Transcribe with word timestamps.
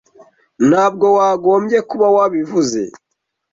Ntabwo 0.69 1.05
wagombye 1.17 1.77
kuba 1.89 2.07
wabivuze. 2.15 2.81